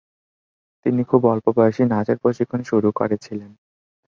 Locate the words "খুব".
1.03-1.21